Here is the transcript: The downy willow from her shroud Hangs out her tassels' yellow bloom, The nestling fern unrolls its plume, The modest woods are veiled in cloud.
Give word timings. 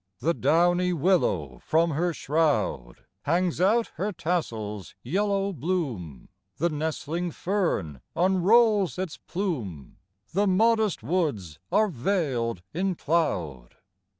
The 0.17 0.33
downy 0.33 0.93
willow 0.93 1.59
from 1.63 1.91
her 1.91 2.11
shroud 2.11 3.05
Hangs 3.25 3.61
out 3.61 3.91
her 3.97 4.11
tassels' 4.11 4.95
yellow 5.03 5.53
bloom, 5.53 6.29
The 6.57 6.69
nestling 6.69 7.29
fern 7.29 8.01
unrolls 8.15 8.97
its 8.97 9.17
plume, 9.17 9.97
The 10.33 10.47
modest 10.47 11.03
woods 11.03 11.59
are 11.71 11.87
veiled 11.87 12.63
in 12.73 12.95
cloud. 12.95 13.75